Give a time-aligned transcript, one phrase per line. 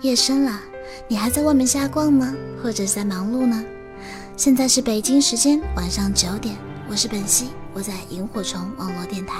[0.00, 0.60] 夜深了，
[1.08, 2.32] 你还在外面瞎逛吗？
[2.62, 3.64] 或者在忙碌呢？
[4.36, 6.56] 现在是北京时间晚上九点，
[6.88, 9.34] 我是本兮，我在萤火虫网络电台。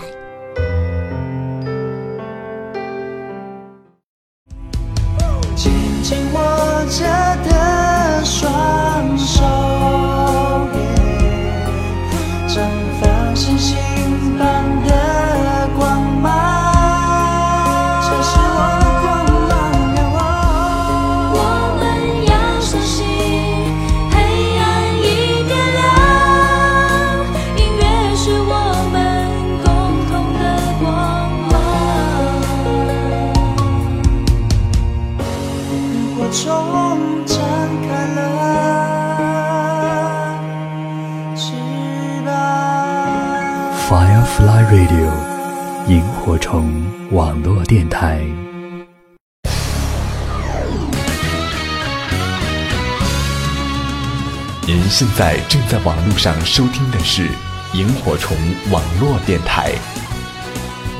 [55.68, 57.28] 在网络上收听的是
[57.74, 58.34] 萤火虫
[58.70, 59.72] 网络电台。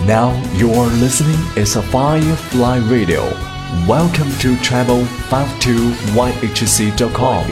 [0.07, 3.23] Now you are listening is a Firefly Radio.
[3.87, 7.45] Welcome to travel five two yhc dot com.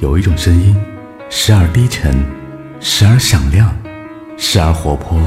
[0.00, 0.74] 有一种声音，
[1.30, 2.24] 时而低沉，
[2.80, 3.72] 时而响亮，
[4.38, 5.18] 时而活泼，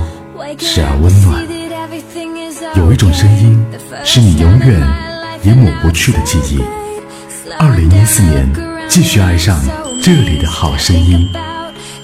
[0.58, 1.46] 时而温暖。
[2.76, 3.64] 有一种声音，
[4.06, 4.82] 是你永远
[5.44, 6.64] 也抹不去的记忆。
[7.60, 8.50] 二零一四年，
[8.88, 9.60] 继续爱上
[10.02, 11.30] 这里的好声音。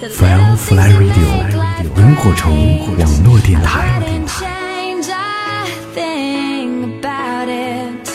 [0.02, 1.48] Firefly Radio，
[1.96, 4.02] 萤火虫网络电台。
[4.28, 8.12] Change a thing about it.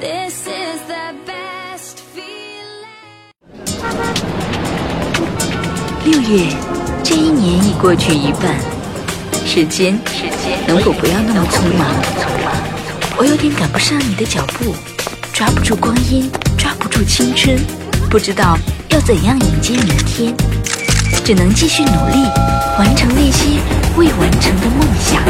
[0.00, 2.86] This is the best feeling.
[6.04, 6.54] 六月，
[7.08, 8.52] 这一年已过去一半，
[9.46, 11.86] 时间，时间能否不要那么匆忙？
[13.16, 14.74] 我有点赶不上你的脚步，
[15.32, 16.28] 抓不住光阴，
[16.58, 17.56] 抓不住青春，
[18.10, 18.58] 不知道
[18.88, 20.34] 要怎样迎接明天，
[21.24, 22.24] 只能继续努力，
[22.76, 23.60] 完成那些
[23.96, 25.22] 未完成的梦想。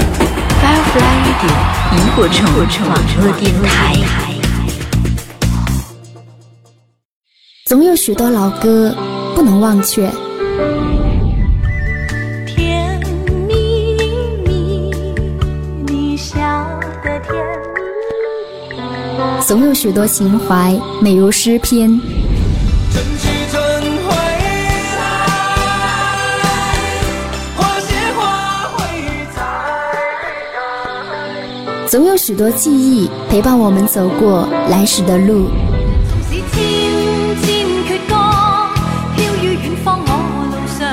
[0.63, 1.53] Firefly Radio
[1.93, 2.47] 萤火虫
[2.89, 3.97] 网络电台。
[7.67, 8.97] 总有许多老歌
[9.35, 10.11] 不能忘却，
[19.47, 21.89] 总有许多情怀美如诗篇。
[22.91, 23.63] 春去春
[24.09, 24.11] 回
[24.99, 25.01] 来，
[27.55, 28.83] 花谢花会
[29.37, 29.41] 栽。
[31.87, 35.49] 总有许多记忆陪伴我们走过来時的路。
[36.11, 36.59] 縱使千
[37.45, 38.17] 千闕歌，
[39.17, 40.11] 飄於遠方我
[40.51, 40.91] 路上。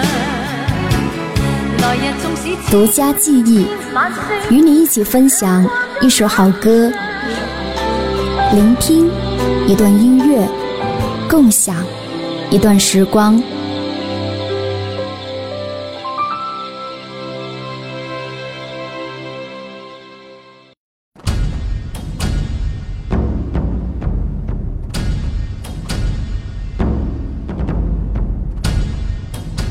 [1.82, 3.66] 來日縱使獨家記憶，
[3.96, 4.20] 晚雪
[4.52, 5.68] 與你一起分享
[6.02, 6.92] 一首好歌，
[8.54, 9.10] 聆听
[9.68, 10.48] 一段音乐，
[11.28, 11.76] 共享
[12.52, 13.42] 一段时光。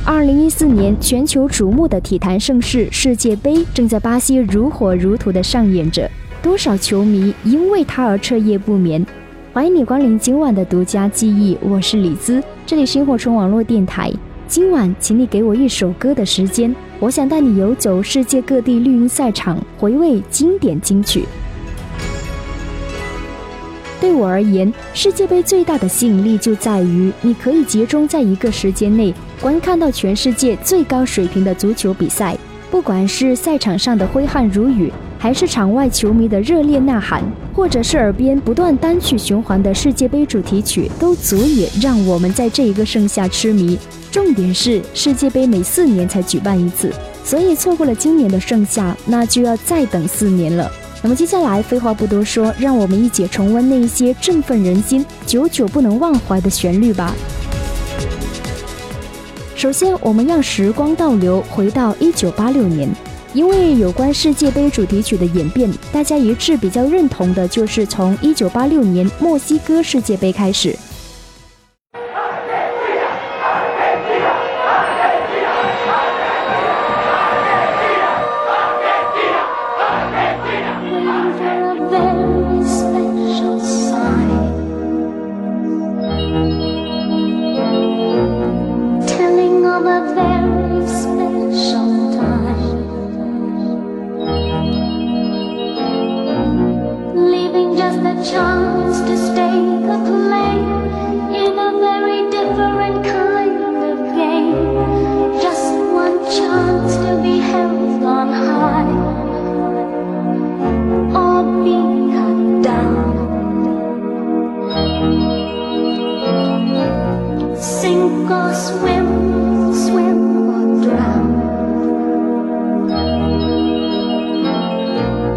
[0.05, 6.11] 二零一四年全球瞩目的体坛盛事世界杯正在巴西如火如荼地上演着，
[6.43, 9.07] 多少球迷因为他而彻夜不眠。
[9.53, 14.13] 欢迎你光临今晚的独家记忆，我是李兹，这里是萤火虫网络电台。
[14.49, 21.25] 今晚，请你给我一首歌的时间，我想带你游走世界各地绿茵赛场，回味经典金曲。
[24.01, 32.37] 对我而言，世界杯最大的吸引力就在于你可以集中在一个时间内观看到全世界最高水平的足球比赛。
[32.69, 34.91] 不管是赛场上的挥汗如雨，
[35.23, 37.23] 还是场外球迷的热烈呐喊，
[37.55, 43.79] 或者是耳边不断单曲循环的世界杯主题曲，都足以让我们在这一个盛夏痴迷。
[44.11, 46.93] 重点是世界杯每四年才举办一次，
[47.23, 50.69] 所以错过了今年的盛夏，那就要再等四年了。
[51.03, 57.15] 那么接下来废话不多说，让我们一起重温那一些振奋人心、久久不能忘怀的旋律吧。
[59.55, 62.91] 首先，我们让时光倒流，回到一九八六年，
[63.35, 70.77] 因为有关世界杯主题曲的演变，大家一致比较认同的就是从一九八六年墨西哥世界杯开始。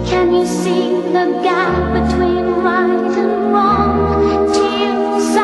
[0.07, 4.53] Can you see the gap between right and wrong?
[4.53, 5.35] Tears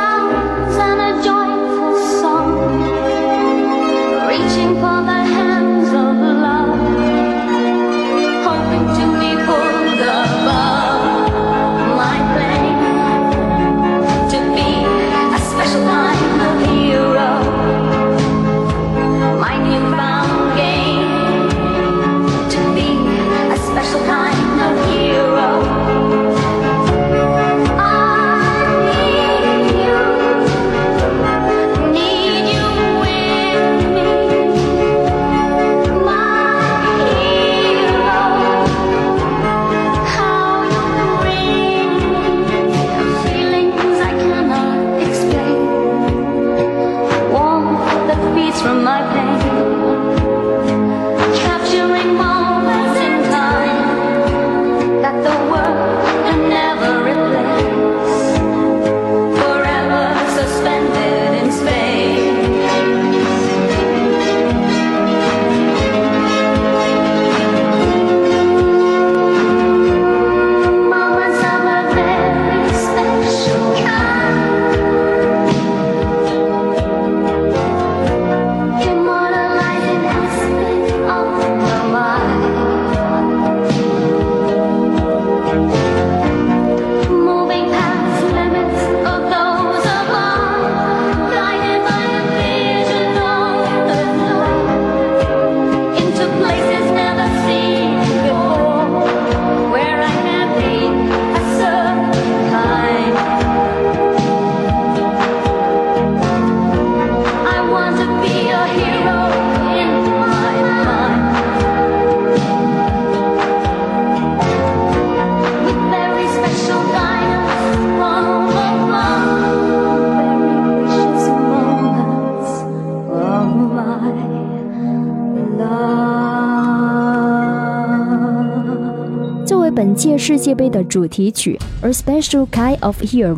[130.01, 133.36] 届世界杯的主题曲《A Special Kind of Hero》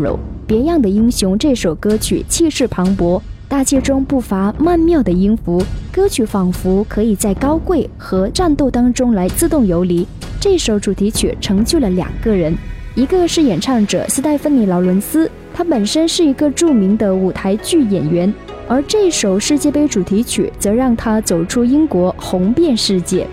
[0.47, 3.19] 别样的英雄这首歌曲气势磅礴，
[3.49, 5.61] 大气中不乏曼妙的音符，
[5.91, 10.07] 歌曲仿佛可以在高贵和战斗当中来自动游离。
[10.39, 12.55] 这首主题曲成就了两个人，
[12.95, 18.33] 一个是演唱者斯戴芬妮·劳伦斯，她本身是一个著名的舞台剧演员，
[18.69, 23.27] 而这首世界杯主题曲则让她走出英国，红遍世界。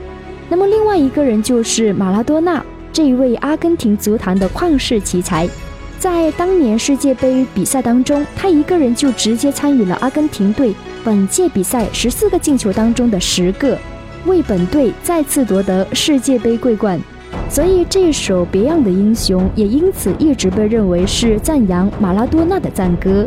[0.48, 2.60] 那么另外一个人就是马拉多纳。
[3.00, 5.48] 这一位阿根廷足坛的旷世奇才，
[5.98, 13.78] 在当年世界杯比赛当中，他一个人就直接参与了阿根廷队本届比赛十四个进球当中的十个，
[14.26, 17.00] 为本队再次夺得世界杯桂冠。
[17.48, 23.26] 所以这首《别样的英雄》也因此一直被认为是赞扬马拉多纳的赞歌。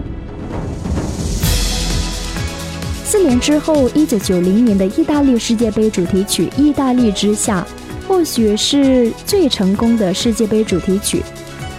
[3.03, 7.65] 四年之后，一九九零年的意大利世界杯主题曲《意大利之夏》。
[8.07, 11.21] 或许是最成功的世界杯主题曲，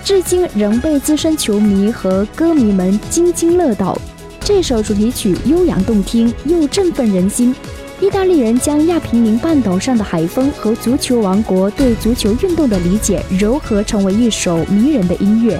[0.02, 3.96] 至今仍被资深球迷和歌迷们津津乐道。
[4.40, 7.54] 这首主题曲悠扬动听又振奋人心。
[8.00, 15.58] 意大利人将亚平宁半岛上的海风和足球王国对足球运动的理解糅合成为一首迷人的音乐，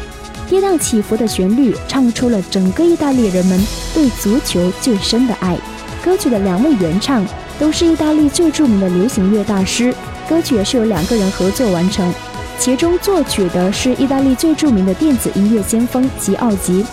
[0.50, 3.58] 跌宕起伏的旋律唱出了整个意大利人们
[3.94, 5.56] 对足球最深的爱。
[6.04, 7.24] 歌曲的两位原唱
[7.58, 9.94] 都是意大利最著名的流行乐大师。
[10.28, 12.12] 歌曲也是由两个人合作完成，
[12.58, 16.84] 其中作曲的是意大利最著名的电子音乐先锋吉奥吉，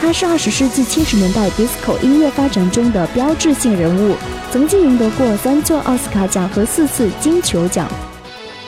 [0.00, 4.14] 他是二十世纪七十年代 disco 音乐发展中的标志性人物，
[4.50, 7.88] 曾经赢得过三座奥斯卡奖和四次金球奖。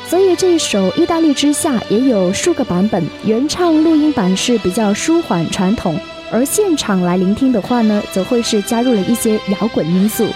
[0.08, 5.96] 所以这一首《意大利之夏》也有数个版本，原唱录音版是比较舒缓传统，
[6.32, 10.26] 而现场来聆听的话呢，则会是加入了一些摇滚因素。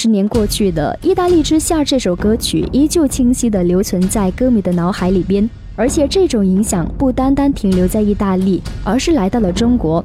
[0.00, 10.02] 十年过去的，《意大利之夏》这首歌曲依旧清晰地留存在歌迷的脑海里边，而且这种影响不单单停留在意大利，而是来到了中国。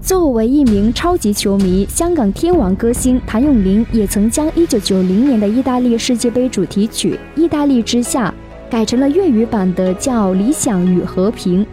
[0.00, 8.32] 作为一名超级球迷，香港天王歌星谭咏麟也曾将1990年的意大利世界杯主题曲《意大利之夏》
[8.70, 11.64] 改成了粤语版的，叫《理想与和平》。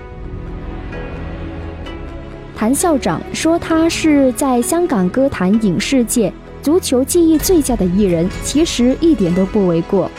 [2.55, 6.33] 谭校长说他是在香港歌坛影视界
[6.63, 10.09] 足球技艺最佳的艺人，其实一点都不为过。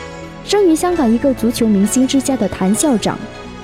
[0.45, 3.17] 生于香港一个足球明星之家的谭校长，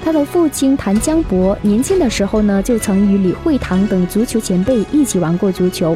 [0.03, 5.95] 他的父亲谭江博年轻的时候呢，就曾与李惠堂等足球前辈一起玩过足球。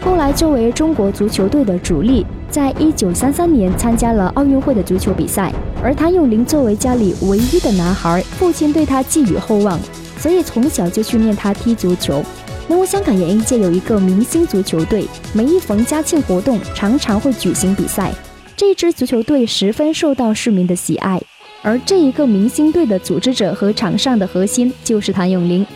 [0.00, 5.52] 后来作为中国足球队的主力，在一九三三年参加了奥运会的足球比赛。
[5.84, 9.78] 而谭咏麟作为家里唯一的男孩，父亲对他寄予厚望，
[10.18, 12.24] 所以从小就训练他踢足球。
[12.66, 15.04] 那么，香港演艺界有一个明星足球队，
[15.34, 18.10] 每一逢佳庆活动，常常会举行比赛。
[18.56, 21.20] 这支足球队十分受到市民的喜爱，
[21.60, 25.66] 而这一个明星队的组织者和场上的核心就是谭咏麟。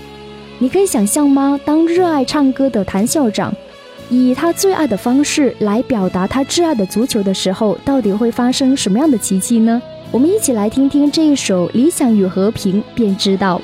[0.58, 1.60] 你可以想象吗？
[1.64, 3.54] 当热爱唱歌的谭校长
[4.08, 9.80] 以他最爱的方式来表达他挚爱的足球的时候，到底会发生什么样的奇迹呢？
[10.10, 13.60] 我们一起来听听这一首《理想与和平》，便知道。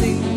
[0.00, 0.29] see.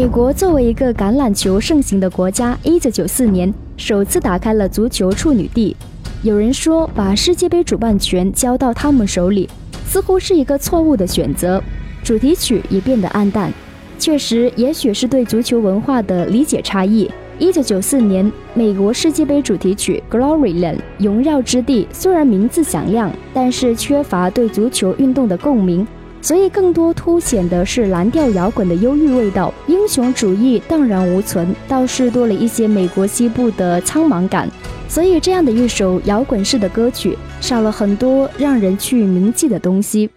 [0.00, 5.76] 美国作为一个橄榄球盛行的国家，一九九四年首次打开了足球处女地。
[6.22, 9.46] 有人说，把世界杯主办权交到他们手里，
[9.84, 11.62] 似乎是一个错误的选择。
[12.02, 13.52] 主题曲也变得暗淡。
[13.98, 17.06] 确实，也许是对足球文化的理解差异。
[17.38, 25.86] 一九九四年美国世界杯主题曲《Gloryland》荣耀之地，虽然名字响亮，但是缺乏对足球运动的共鸣。
[26.22, 34.48] 所以，更多凸显的是蓝调摇滚的忧郁味道，英雄主义荡然无存，倒是多了一些美国西部的苍茫感。
[34.86, 40.10] 所以，这样的一首摇滚式的歌曲，少了很多让人去铭记的东西。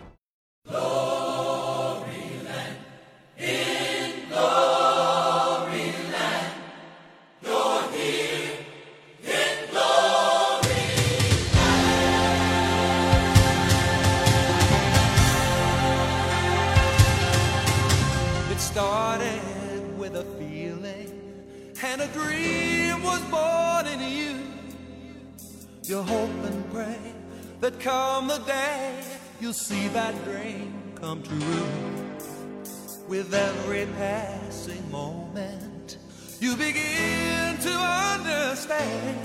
[31.14, 33.08] come true.
[33.08, 35.98] With every passing moment,
[36.40, 39.20] you begin to understand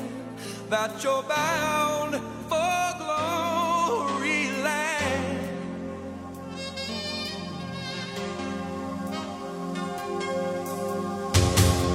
[0.69, 2.15] that you're bound
[2.51, 5.39] for glory land.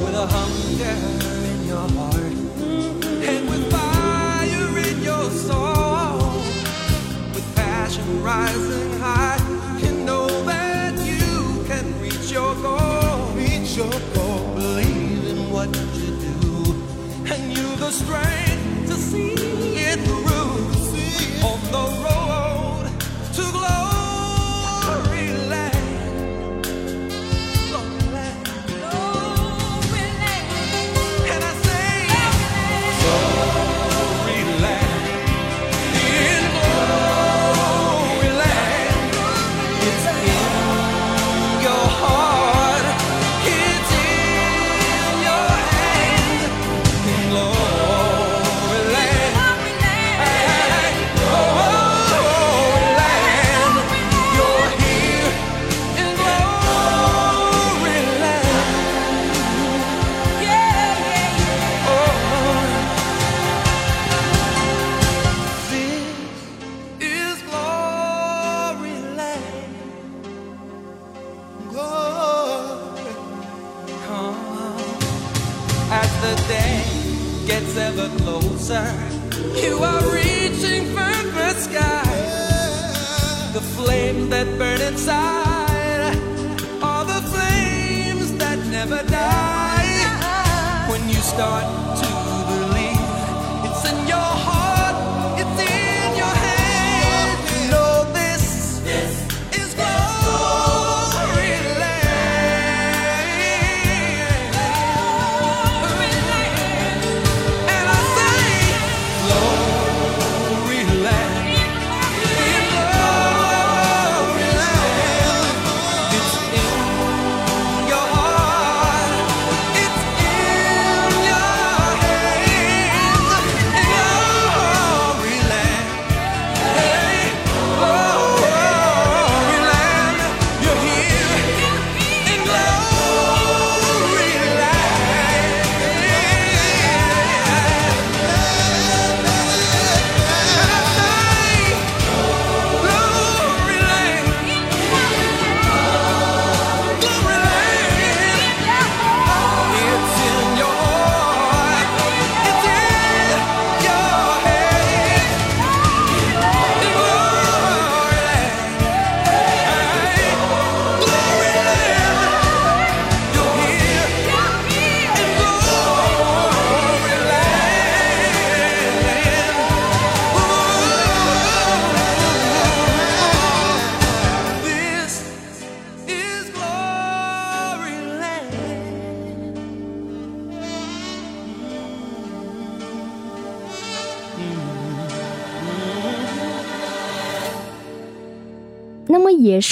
[0.03, 0.97] With a hunger
[1.51, 2.38] in your heart
[3.29, 6.41] and with fire in your soul,
[7.36, 8.92] with passion rising.
[18.11, 18.33] 也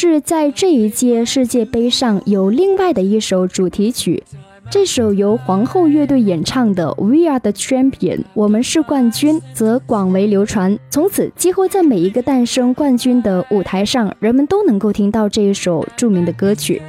[0.03, 4.23] 是在这一届世界杯上有另外的一首主题曲，
[4.67, 10.75] 这首由皇后乐队演唱的《We Are the Champion》，我们是冠军，则广为流传。
[10.89, 16.81] 从此，几乎在每一个诞生冠军的舞台上，人们都能够听到这一首著名的歌曲。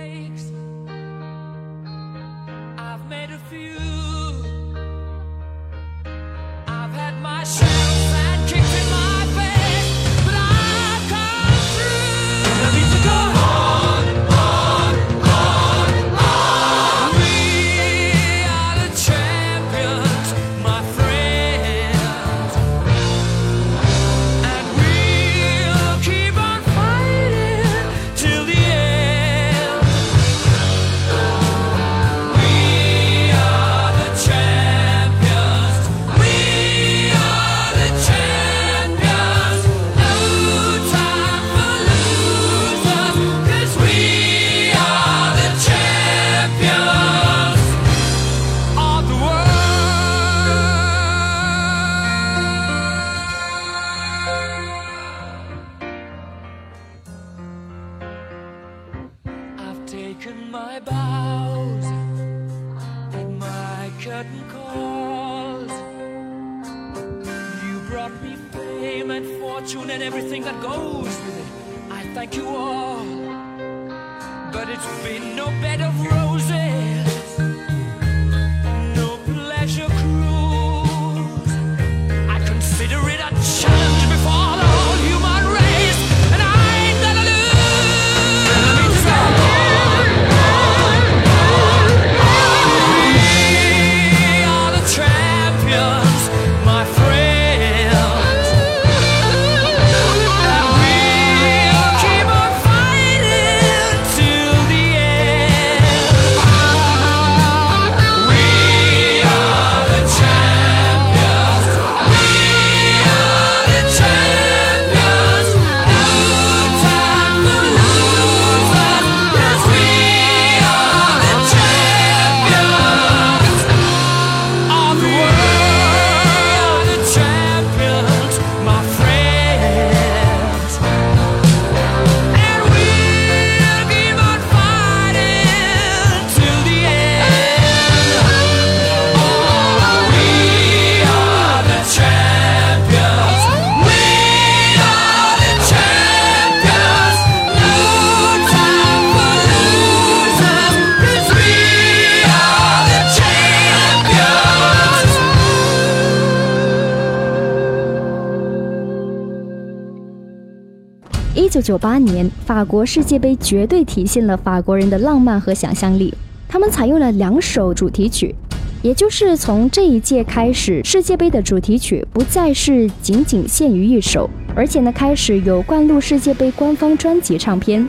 [162.05, 166.13] 年法国世界杯绝对体现了法国人的浪漫和想象力。
[166.49, 168.35] 他们采用了两首主题曲，
[168.83, 177.89] 也就是从这一届开始，世界杯的主题曲不再是仅仅限于一首，而且呢，开始有灌录世界杯官方专辑唱片。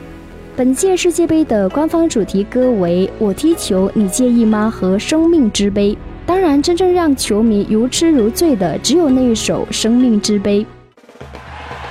[0.56, 5.92] 本届世界杯的官方主题歌为《我踢球你介意吗》和《生命之杯》。
[6.24, 10.60] 当然，真正让球迷如痴如醉的，只有那一首《生命之杯》。《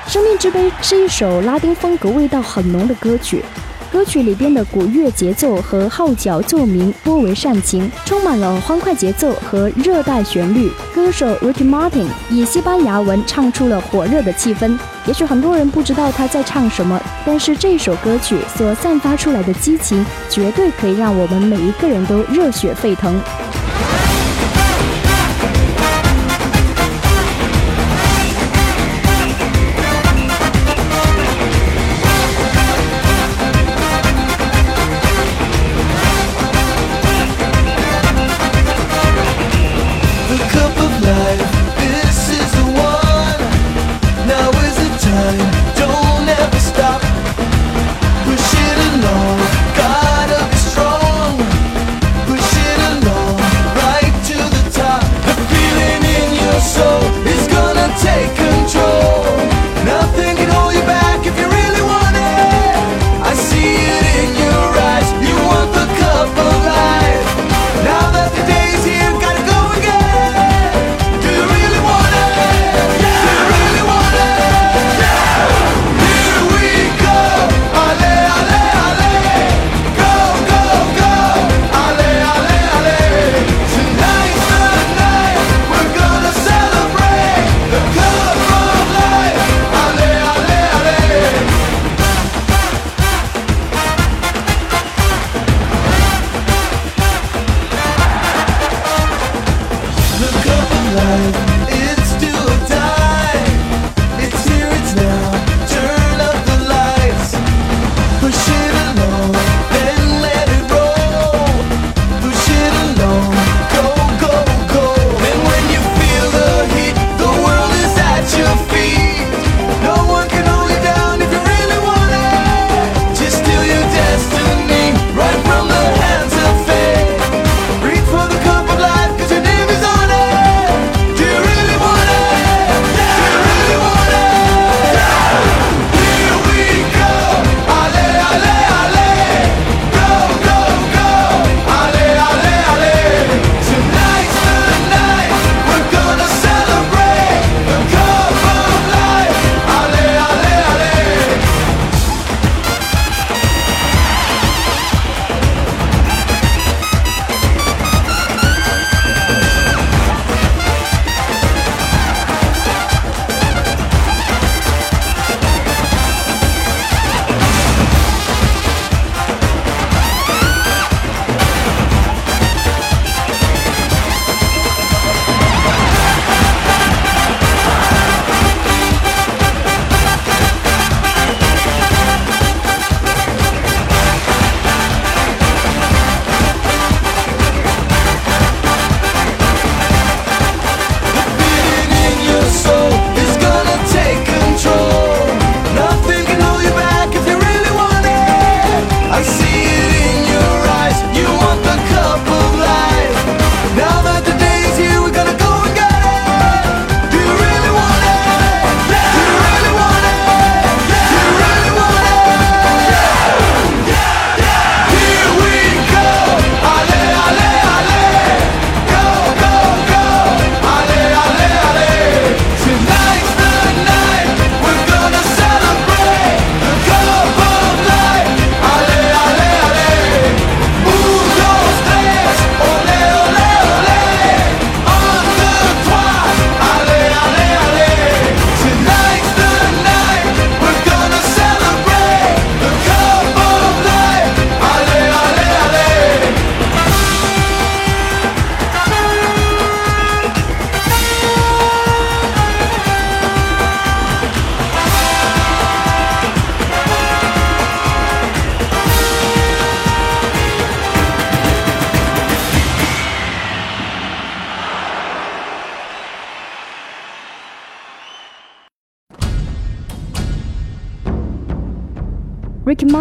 [0.07, 3.43] 生命之杯》是一首拉丁风格味道很浓的歌曲。
[3.91, 10.69] 歌曲里边的鼓乐节奏和号角奏鸣颇为煽情，充满了欢快节奏和热带旋律。
[10.93, 14.77] 歌手 Ricky Martin 以西班牙文唱出了火热的气氛。
[15.05, 23.15] 也许很多人不知道他在唱什么，但是这首歌曲所散发出来的激情，绝对可以让我们每一个人都热血沸腾。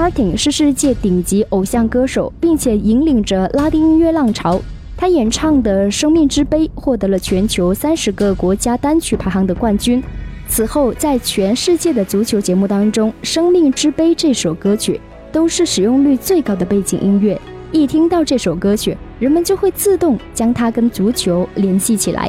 [0.02, 4.60] Martin 是世界顶级偶像歌手，并且引领着拉丁音乐浪潮。
[4.96, 10.02] 他演唱的《生命之杯》获得了全球三十个国家单曲排行的冠军。
[10.48, 17.40] 此后，在全世界的足球节目当中，《生命之杯》这首歌曲都是使用率最高的背景音乐。
[17.70, 22.28] 一听到这首歌曲，人们就会自动将它跟足球联系起来。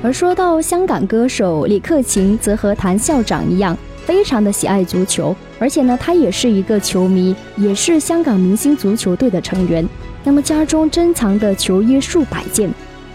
[0.00, 3.76] 而说到香港歌手李克勤，则和谭校长一样。
[4.06, 9.86] 非常的喜爱足球，而且呢，他也是一个球迷，也是香港明星足球队的成员。
[10.22, 12.70] 那么家中珍藏的球衣数百件。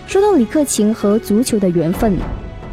[0.05, 2.17] 说到李克勤和足球的缘分，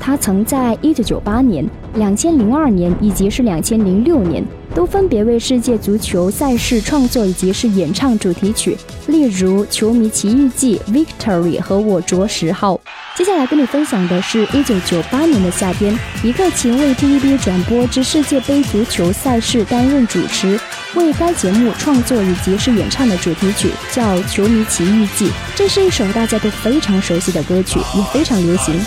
[0.00, 1.64] 他曾在一九九八年、
[1.98, 4.42] 两千零二年以及是两千零六年。
[4.74, 8.76] 都分别为世界足球赛事创作以及是演唱主题曲，
[9.08, 12.78] 例如《球迷奇遇记》、Victory 和我着十号。
[13.16, 20.60] 接下来跟你分享的是一九九八年的夏天，李克勤为 TVB 转播之世界杯足球赛事担任主持，
[20.94, 28.78] 为该节目创作以及是演唱的主题曲叫《球迷奇遇记》，这是一首大家都非常熟悉的歌曲，也非常流行。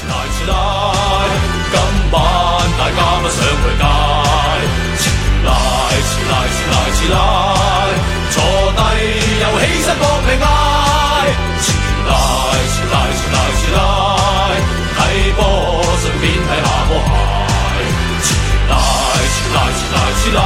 [3.32, 3.84] 上台阶
[5.00, 5.04] 前
[5.46, 5.50] 来
[6.10, 7.16] 是来是来是来
[8.32, 8.36] 坐
[8.78, 8.80] 低
[9.42, 10.46] 又起身搏命嗌
[11.64, 11.66] 前
[12.08, 12.12] 来
[12.74, 13.80] 是来是来是来
[14.98, 15.00] 睇
[15.36, 15.40] 波
[16.02, 17.10] 顺便睇下波鞋
[18.28, 18.30] 前
[18.70, 18.74] 来
[19.32, 20.40] 是来是来是来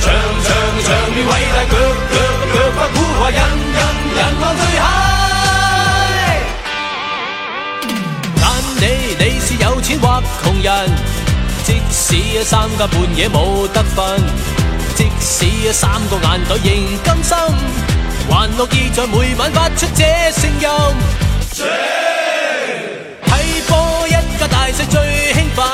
[0.00, 0.04] 长
[0.44, 0.48] 长
[0.84, 1.74] 长年伟大脚
[2.12, 2.16] 脚
[2.54, 2.56] 脚
[2.94, 3.38] 不怕人
[3.74, 3.80] 人
[4.14, 4.82] 人浪最嗨
[8.40, 8.42] 但
[8.80, 8.82] 你
[9.18, 11.13] 你是有钱或穷人
[11.64, 14.20] 即使三更半夜冇得瞓，
[14.94, 17.36] 即使三个眼袋仍甘心，
[18.28, 20.68] 还乐意在每晚发出这声音。
[23.26, 23.30] 睇
[23.66, 25.64] 波一家大细最兴奋，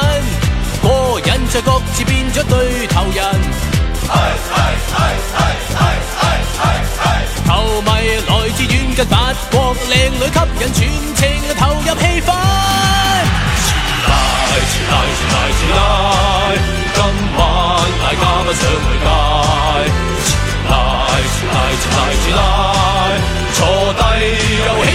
[0.81, 3.25] 个人在各自变咗对头人。
[7.47, 7.91] 球迷
[8.29, 10.79] 来自远近法国，靓女吸引全
[11.17, 12.60] 程投入气氛。
[14.91, 14.93] 拉！
[14.93, 15.35] 拉！
[15.71, 15.77] 拉！
[15.77, 15.81] 拉！
[16.95, 16.99] 今
[17.37, 17.39] 晚
[18.03, 19.07] 大家不想回家。
[20.69, 20.73] 拉！
[21.53, 21.55] 拉！
[21.55, 21.99] 拉！
[22.37, 22.39] 拉！
[23.53, 23.59] 坐
[23.95, 24.01] 低
[24.57, 24.90] 休息。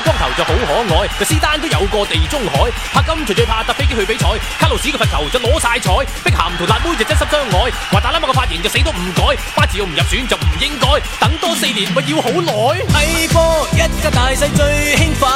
[0.00, 4.26] 光头就好可爱，个斯丹都有个地中海，柏金随最怕搭飞机去比赛，
[4.58, 5.92] 卡路士个罚球就攞晒彩，
[6.24, 10.86] 碧咸同辣妹就真心相爱，华达拉马个发言就死都唔改，巴治要唔入选就唔应该，
[11.20, 12.52] 等多四年咪要好耐。
[12.92, 15.28] 睇波一家大细最兴奋，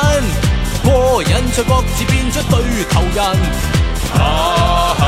[0.85, 3.25] 过瘾在各自变出对头人，
[4.19, 5.05] 哈哈！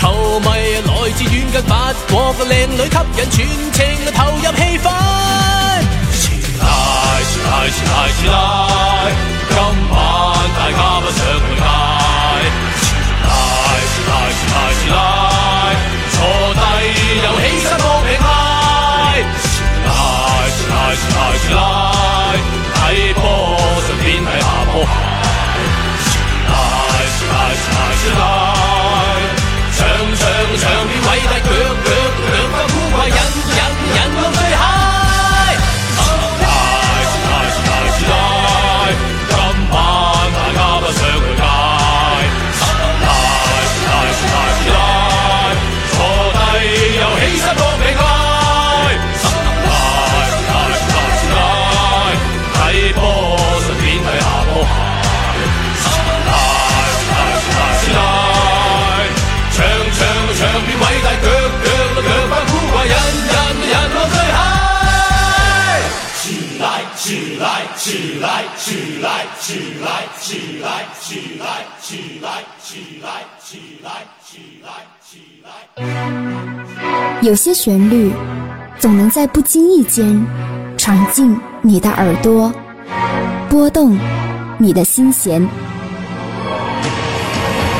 [0.00, 5.57] 球迷来自远近法国个靓女吸引全程投入气氛。
[7.48, 8.20] Nice nice
[9.48, 9.56] 今
[9.90, 9.96] 晚
[10.56, 11.64] 大家不想去睇。
[13.24, 14.84] Nice nice nice
[16.12, 16.16] 坐
[16.54, 16.60] 低
[17.24, 18.26] 又起身，冇平牌。
[19.86, 21.48] Nice nice nice
[22.74, 22.78] 睇
[23.14, 23.20] 波
[23.86, 24.86] 顺便睇下波鞋。
[26.48, 27.66] Nice nice
[28.14, 28.47] nice。
[67.88, 73.90] 起来，起来，起来，起来，起来，起来，起来，起来，
[74.22, 74.68] 起来，
[75.02, 77.18] 起来。
[77.22, 78.12] 有些旋律
[78.78, 80.22] 总能在不经意间
[80.76, 82.52] 闯进你的耳朵，
[83.48, 83.98] 拨动
[84.58, 85.40] 你的心弦。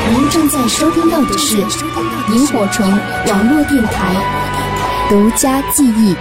[0.09, 1.57] 您正在收听到的是
[2.33, 2.89] 萤火虫
[3.27, 4.15] 网络电台
[5.07, 6.15] 独家记忆。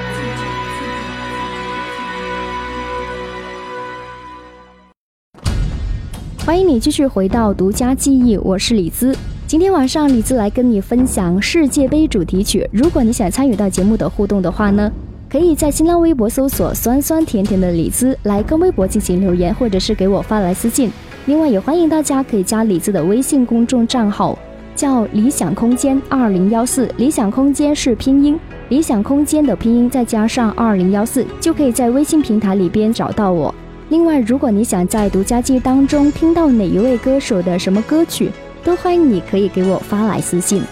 [6.49, 9.14] 欢迎你继续回到独家记忆，我是李兹。
[9.46, 12.66] 今天晚上李兹来跟你分享世界杯主题曲。
[12.72, 14.90] 如果你想参与到节目的互动的话呢，
[15.28, 20.90] 可以在新浪微博搜索“酸酸甜甜的李兹”来跟微博进行留言，或者是给我发来私信。
[21.26, 24.38] 另外，也欢迎大家可以加李子的微信公众账号，
[24.74, 26.88] 叫理想空间二零幺四。
[26.96, 28.40] 理想空间是拼音，
[28.70, 33.55] 理想空间的拼音再加上二零幺四，就可以在微信平台里边找到我。
[33.91, 38.30] 另外，如果你想在独家记当中听到哪一位歌手的什么歌曲，
[38.62, 40.62] 都欢迎你可以给我发来私信。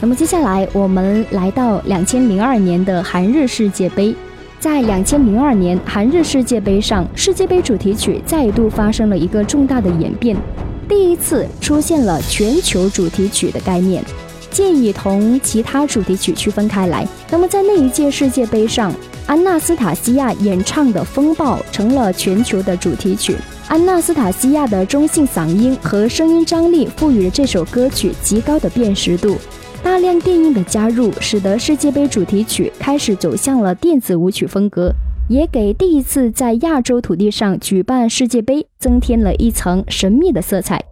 [0.00, 4.12] 那么接下来我们来到两千零二年的韩日世界杯，
[4.58, 10.36] 在两千零二年韩日世界杯上，世界杯主题曲再度发生了一个重大的演变，
[10.88, 14.02] 第一次出现了全球主题曲的概念，
[14.52, 17.06] 建议同其他主题曲区分开来。
[17.30, 18.92] 那么在那一届世界杯上，
[19.26, 23.34] 安娜斯塔西亚演唱的《风暴》成了全球的主题曲。
[23.68, 29.36] 安娜斯塔西亚的中性嗓音和声音张力赋予了这首歌曲极高的辨识度。
[29.82, 34.92] 大量电音的加入，使得世界杯主题曲开始走向了电子舞曲风格，
[35.28, 40.91] 也给第一次在亚洲土地上举办世界杯增添了一层神秘的色彩。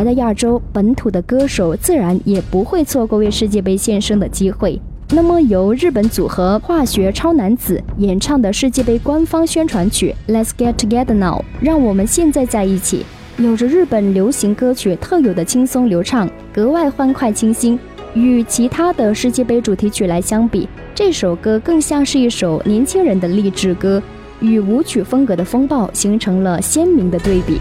[0.00, 4.80] 来到亚洲，本土的歌手自然也不会错过为世界杯献声的机会。
[5.10, 13.04] 那么，由日本组合化学超男子演唱的世界杯官方宣传曲《Let's Get Together Now》，让我们现在在一起，
[13.36, 17.78] 有着日本流行歌曲特有的轻松流畅，格外欢快清新。
[18.14, 24.02] 与其他的世界杯主题曲来相比，这首歌更像是一首年轻人的励志歌，
[24.40, 27.58] 与舞曲风格的风暴形成了鲜明的对比。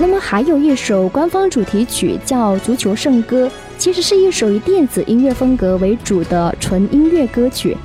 [0.00, 7.76] 那么还有一首官方主题曲叫《足球圣歌》，其实是一首以电子音乐风格为主的纯音乐歌曲。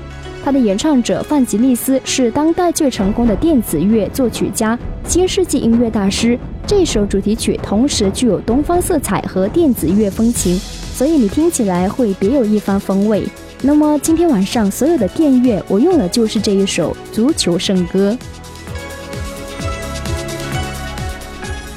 [0.43, 6.37] 它的演唱者范吉利斯是当代最成功的电子乐作曲家、新世纪音乐大师。
[6.67, 10.55] 这首主题曲同时具有东方色彩和电子乐风情，
[10.93, 13.23] 所以你听起来会别有一番风味。
[13.63, 18.11] 那么今天晚上所有的电乐，我用的就是这一首《足球圣歌》。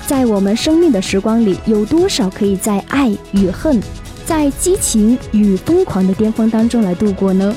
[0.06, 3.82] 在我们生命的时光里，有多少可以在爱与恨、
[4.24, 7.52] 在激情与疯狂的巅峰当中来度过呢？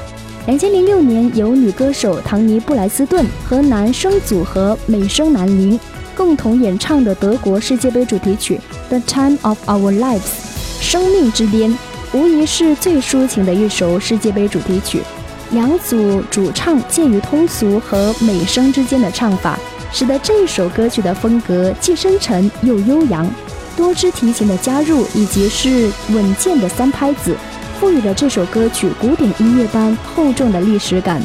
[0.47, 5.80] 两千零六年，由女歌手唐尼·布莱斯顿和男声组合美声男伶
[6.18, 10.18] 共同演唱的德国世界杯主题曲《The Time of Our Lives》
[10.82, 11.78] （生命之巅）。
[12.12, 15.04] 无疑是最抒情的一首世界杯主题曲，
[15.52, 19.60] 两组主唱介于通俗和美声之间的唱法，
[19.92, 23.30] 使得这首歌曲的风格既深沉又悠扬。
[23.78, 27.34] 多支提琴的加入以及是稳健的三拍子，
[27.80, 31.22] 赋予了这首歌曲古典音乐般厚重的历史感。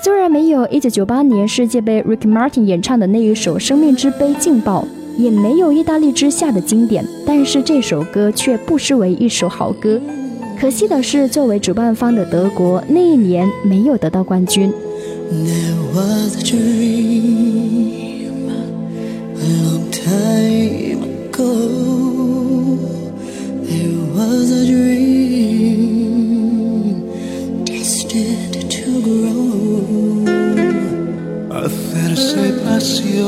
[0.00, 4.86] 虽然没有1998年世界杯 Rick Martin 演唱的那一首《生命之杯》劲爆，
[5.18, 10.00] 也没有意大利之夏的经典，但是这首歌却不失为一首好歌。
[10.56, 14.72] 可惜的是，作为主办方的德国那一年没有得到冠军。
[19.48, 21.54] long time ago
[23.68, 26.16] there was a dream
[27.64, 30.24] destined to grow.
[31.62, 33.26] Hacerse pasión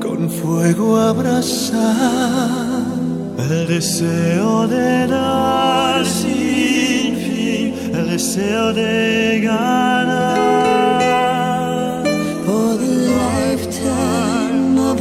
[0.00, 2.50] con fuego abrazar
[3.38, 10.89] el deseo de dar sin fin el deseo de ganar.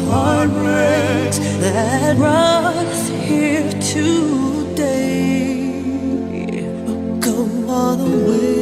[0.09, 4.89] Heartbreaks that brought us here today
[7.21, 7.35] go
[7.69, 8.58] all the way.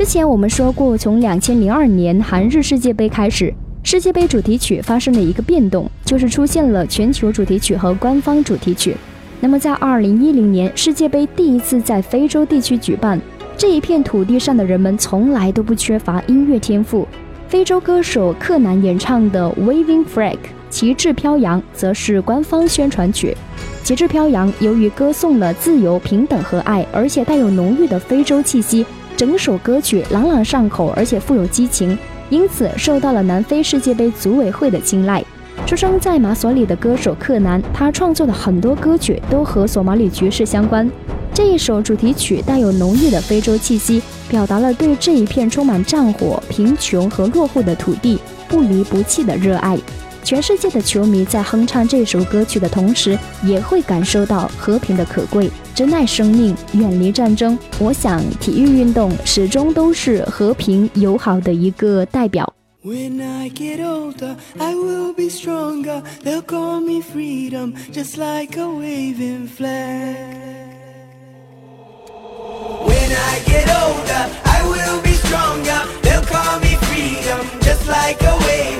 [0.00, 8.96] 之前我们说过，从两千零二年韩日世界杯开始，世界杯主题曲发生了一个变动，就是出现了全球主题曲和官方主题曲。
[9.40, 13.20] 那么在二零一零年世界杯第一次在非洲地区举办，
[13.58, 17.06] 这一片土地上的人们从来都不缺乏音乐天赋。
[17.46, 20.32] 非洲歌手克南演唱的《Waving Flag》
[20.70, 23.36] 旗帜飘扬，则是官方宣传曲。
[23.84, 28.86] 旗帜飘扬，由于歌颂了自由、平等和爱，而且带有浓郁的非洲气息，
[29.20, 31.94] 整首歌曲朗朗上口，而且富有激情，
[32.30, 35.22] 因此受到了南非世界杯组委会的青睐。
[35.66, 40.90] 出生在马索里的歌手克南，他创作的很多歌曲都和索马里局势相关。
[41.34, 44.02] 这一首主题曲带有浓郁的非洲气息。
[44.30, 48.18] 表达了对这一片充满战火、贫穷和落后的土地
[48.48, 49.76] 不离不弃的热爱。
[50.22, 57.58] 全世界的球迷在哼唱这首歌曲的同时，也会感受到和平的可贵，珍爱生命，远离战争。
[57.78, 62.52] 我想，体育运动始终都是和平友好的一个代表。
[62.82, 66.02] When I get older, I will be stronger.
[66.24, 70.50] They'll call me freedom, just like a waving flag.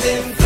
[0.02, 0.39] And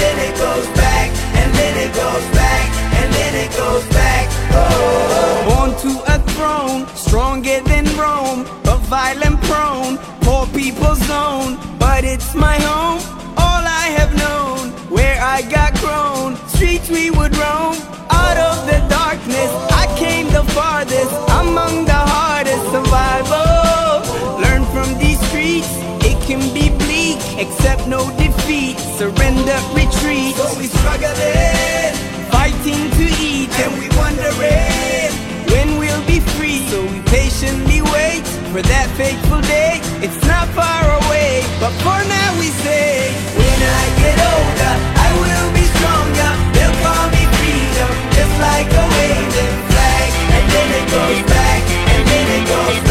[0.00, 1.08] then it goes back,
[1.40, 2.66] and then it goes back,
[2.98, 4.24] and then it goes back.
[4.52, 5.44] Oh.
[5.48, 11.58] Born to a throne, stronger than Rome, but violent prone, poor people's zone.
[11.78, 13.00] But it's my home,
[13.36, 16.36] all I have known, where I got grown.
[16.48, 17.76] Streets we would roam,
[18.10, 19.50] out of the darkness.
[19.82, 24.40] I came the farthest among the hardest survival.
[24.44, 25.70] Learn from these streets,
[26.04, 28.10] it can be bleak, accept no
[28.48, 30.34] defeat, surrender, retreat.
[30.36, 31.92] So we struggling,
[32.32, 35.12] fighting to eat, and we wondering
[35.52, 36.64] when we'll be free.
[36.68, 39.80] So we patiently wait for that fateful day.
[40.00, 45.48] It's not far away, but for now we say, when I get older, I will
[45.52, 46.30] be stronger.
[46.56, 51.60] They'll call me freedom, just like a waving flag, and then it goes back,
[51.92, 52.87] and then it goes back,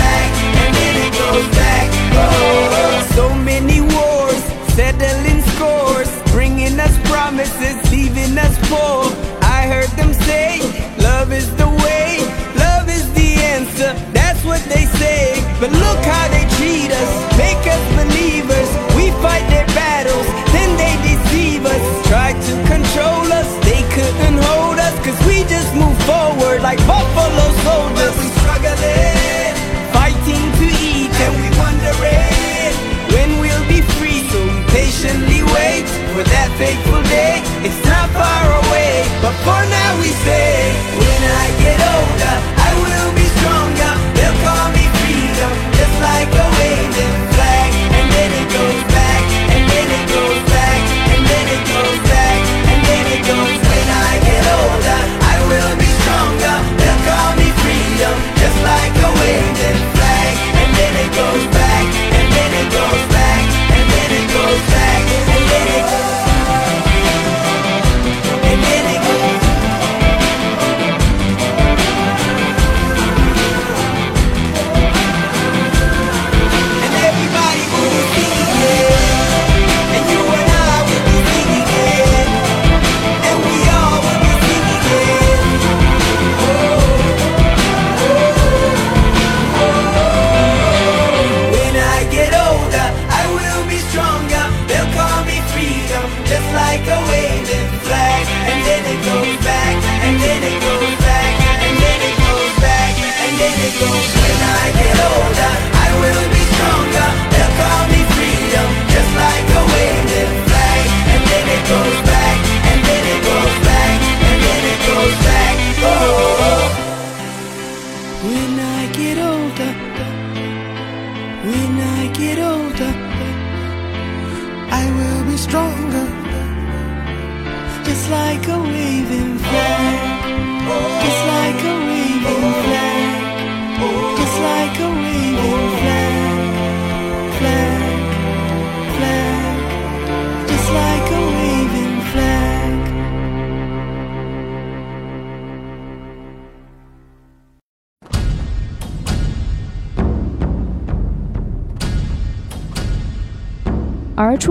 [8.70, 10.60] I heard them say,
[11.00, 12.20] love is the way,
[12.60, 13.94] love is the answer.
[14.12, 18.70] That's what they say, but look how they treat us, make us believers.
[19.00, 23.48] We fight their battles, then they deceive us, try to control us.
[23.64, 27.96] They couldn't hold us, cause we just move forward like buffalo soldiers.
[27.96, 29.56] But We struggling,
[29.96, 32.76] fighting to eat, and we wondering
[33.16, 34.28] when we'll be free.
[34.28, 37.40] So we patiently wait for that fateful day.
[37.64, 37.87] It's
[38.18, 42.36] far away, but for now we say, when I get older,
[42.68, 43.94] I will be stronger.
[44.18, 47.70] They'll call me freedom, just like a waving flag.
[47.98, 49.24] And then it goes back,
[49.56, 50.82] and then it goes back,
[51.14, 52.40] and then it goes back,
[52.72, 53.56] and then it goes.
[53.70, 55.02] When I get older,
[55.34, 56.58] I will be stronger.
[56.80, 60.34] They'll call me freedom, just like a waving flag.
[60.62, 61.86] And then it goes back,
[62.18, 63.17] and then it goes back,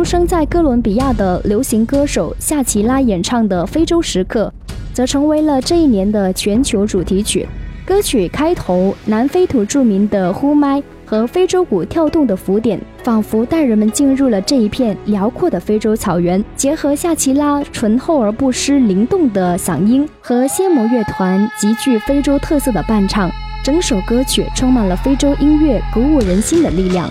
[0.07, 4.52] 生在哥伦比亚的流行歌手夏奇拉演唱的《非洲时刻》，
[4.94, 7.44] 则成为了这一年的全球主题曲。
[7.84, 16.42] 歌曲开头，南非土著民的呼麦和非洲鼓跳动的鼓点，仿佛带人们进入了这一片辽阔的非洲草原。
[16.54, 23.28] 结合夏奇拉醇厚而不失灵动的嗓音和仙魔乐团极具非洲特色的伴唱，
[23.64, 27.11] 整首歌曲充满了非洲音乐鼓舞人心的力量。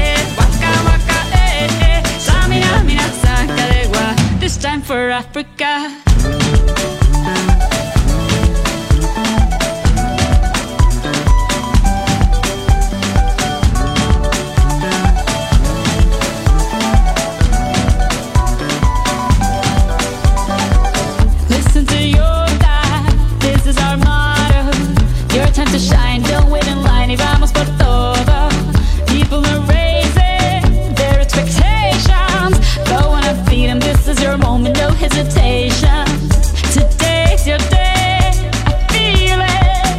[4.51, 6.10] This time for Africa.
[35.01, 36.05] Hesitation.
[36.77, 38.29] Today's your day,
[38.69, 39.97] I feel it.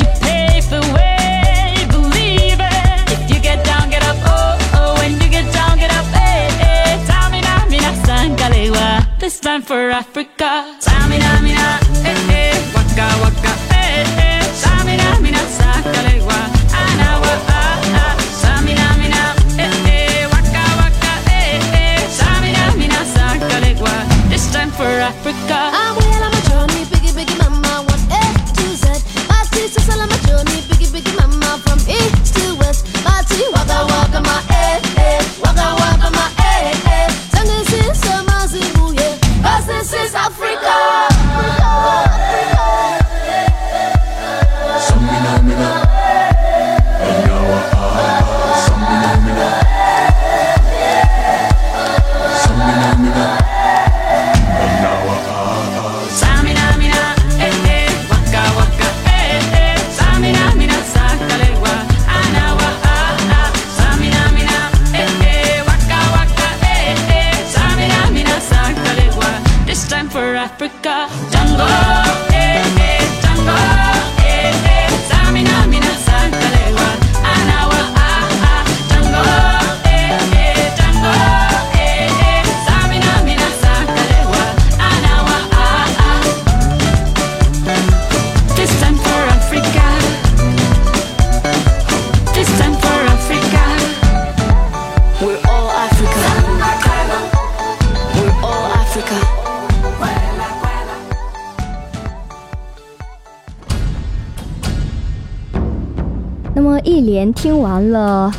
[0.00, 3.12] You pave the way, believe it.
[3.14, 4.94] If you get down, get up, oh, oh.
[5.00, 6.06] When you get down, get up,
[7.70, 9.18] mina, sangalewa.
[9.18, 10.75] This for Africa.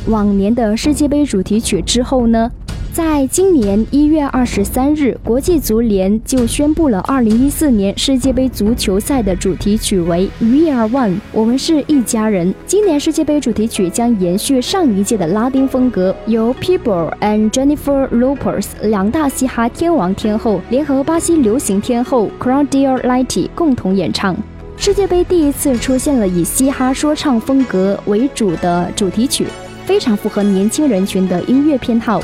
[0.07, 2.49] 往年的世界杯主题曲之后呢，
[2.91, 12.53] 在今年一月二十三日，国际足联就宣布了二零一四年世界杯足球赛的主题曲为 “We Are One”，我们是一家人。
[12.65, 24.35] 今年世界杯主题曲将延续上一届的拉丁风格，由 People and Jennifer Lopez 两大嘻哈天王天后联合巴西流行天后 Claudia Leitte 共同演唱。
[24.79, 29.47] 世界杯第一次出现了以嘻哈说唱风格为主的主题曲，
[29.87, 32.21] 非常符合年轻人群的音乐偏好。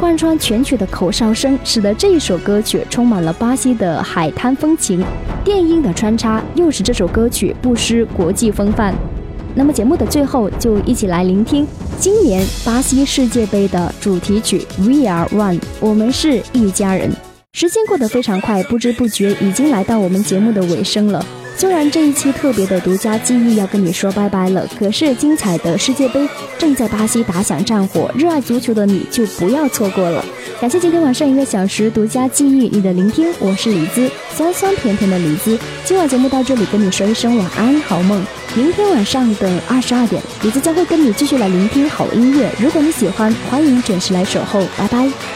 [0.00, 5.00] 贯穿全曲的口哨声，使得这一首歌曲充满了巴西的海滩风情。
[5.44, 8.92] 电音的穿插又使这首歌曲不失国际风范。
[9.54, 11.64] 那么节目的最后，就一起来聆听
[12.00, 17.12] 今年巴西世界杯的主题曲《We Are One》，我们是一家人。
[17.52, 21.24] 时间过得非常快，不知不觉已经来到我们节目的尾声了。
[21.56, 26.28] 虽然这一期特别的独家记忆要跟你说拜拜了，可是精彩的世界杯
[26.58, 30.24] 正在巴西打响战火，热爱足球的你就不要错过了。
[30.60, 35.58] 感谢今天晚上一个小时独家记忆你的聆听，我是李子，酸酸甜甜的李子。
[35.84, 38.24] 今晚节目到这里，跟你说一声晚安，好梦。
[38.54, 42.50] 明天晚上的二十二点，李子将会跟你继续来聆听好音乐。
[42.60, 45.33] 如果你喜欢，欢迎准时来守候，拜拜。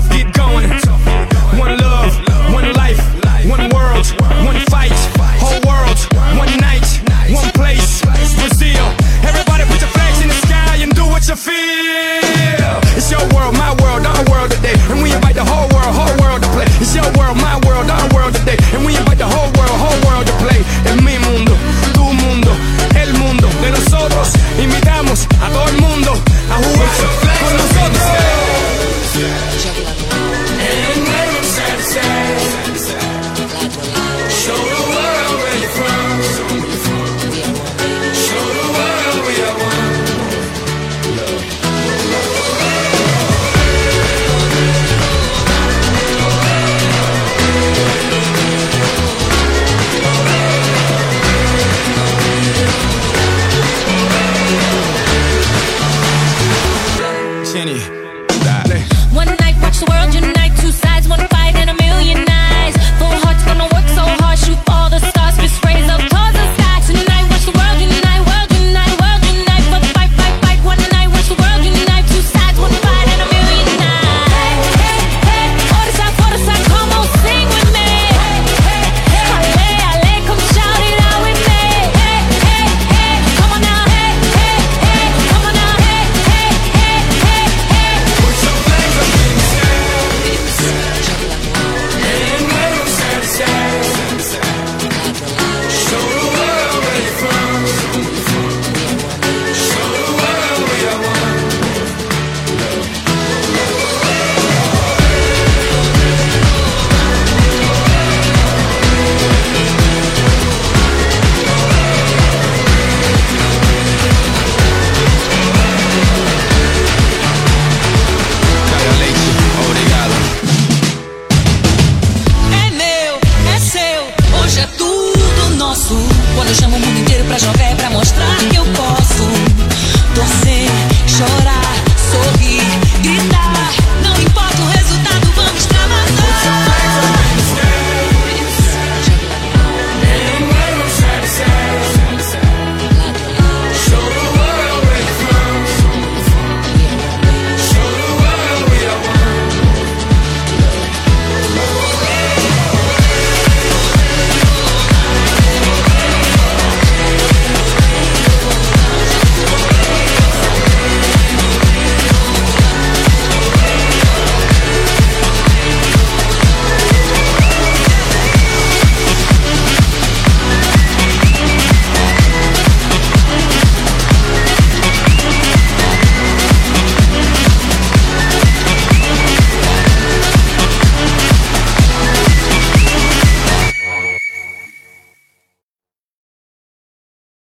[0.00, 0.70] tough, get going.
[1.58, 2.12] One love,
[2.52, 3.00] one life,
[3.48, 4.06] one world,
[4.44, 4.92] one fight,
[5.40, 5.98] whole world,
[6.38, 6.86] one night,
[7.28, 8.84] one place, Brazil.
[9.22, 12.80] Everybody put your flags in the sky and do what you feel.
[12.96, 14.76] It's your world, my world, our world today.
[14.90, 16.66] And we invite the whole world, whole world to play.
[16.80, 18.08] It's your world, my world, our